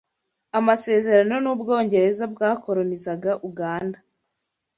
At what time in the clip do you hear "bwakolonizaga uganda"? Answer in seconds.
2.33-3.97